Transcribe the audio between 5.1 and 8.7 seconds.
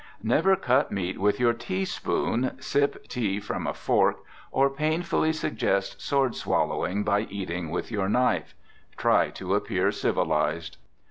suggest sword swallowing by eating with your knife.